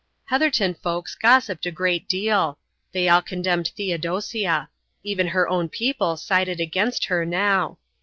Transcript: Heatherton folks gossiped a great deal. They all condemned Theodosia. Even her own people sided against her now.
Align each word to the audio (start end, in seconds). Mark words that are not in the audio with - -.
Heatherton 0.29 0.73
folks 0.73 1.13
gossiped 1.13 1.67
a 1.67 1.71
great 1.71 2.07
deal. 2.09 2.57
They 2.91 3.07
all 3.07 3.21
condemned 3.21 3.67
Theodosia. 3.75 4.69
Even 5.03 5.27
her 5.27 5.47
own 5.47 5.69
people 5.69 6.17
sided 6.17 6.59
against 6.59 7.05
her 7.05 7.23
now. 7.23 7.77